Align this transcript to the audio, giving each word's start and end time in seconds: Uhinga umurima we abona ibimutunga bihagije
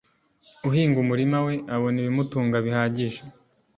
Uhinga 0.67 0.97
umurima 1.03 1.37
we 1.45 1.53
abona 1.75 1.97
ibimutunga 1.99 2.55
bihagije 2.65 3.21